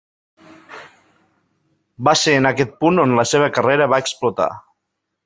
[2.09, 4.49] Va ser en aquest punt on la seva carrera va explotar.